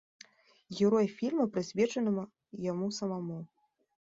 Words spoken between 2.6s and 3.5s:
яму самому.